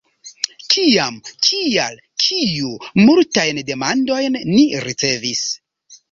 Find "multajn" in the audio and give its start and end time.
3.01-3.59